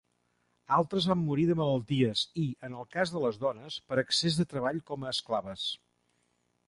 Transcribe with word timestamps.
Altres 0.77 1.07
van 1.09 1.19
morir 1.25 1.43
de 1.49 1.57
malalties 1.59 2.23
i, 2.45 2.45
en 2.69 2.77
el 2.79 2.87
cas 2.95 3.13
de 3.17 3.21
les 3.27 3.37
dones, 3.45 3.77
per 3.91 4.01
excés 4.05 4.41
de 4.41 4.47
treball 4.55 4.81
com 4.93 5.07
a 5.09 5.13
esclaves. 5.17 5.69